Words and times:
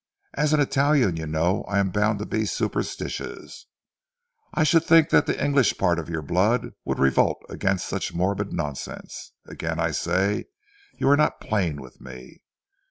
As 0.33 0.51
an 0.51 0.59
Italian 0.59 1.15
you 1.15 1.27
know 1.27 1.63
I 1.65 1.77
am 1.77 1.91
bound 1.91 2.17
to 2.17 2.25
be 2.25 2.47
superstitious." 2.47 3.67
"I 4.51 4.63
should 4.63 4.83
think 4.83 5.09
the 5.11 5.39
English 5.45 5.77
part 5.77 5.99
of 5.99 6.09
your 6.09 6.23
blood 6.23 6.71
would 6.85 6.97
revolt 6.97 7.45
against 7.49 7.85
such 7.87 8.11
morbid 8.11 8.51
nonsense. 8.51 9.33
Again 9.45 9.79
I 9.79 9.91
say 9.91 10.45
you 10.97 11.07
are 11.07 11.17
not 11.17 11.39
plain 11.39 11.79
with 11.79 12.01
me." 12.01 12.41